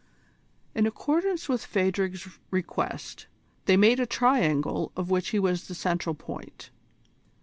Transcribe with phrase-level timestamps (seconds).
[0.73, 3.27] In accordance with Phadrig's request,
[3.65, 6.71] they made a triangle of which he was the central point.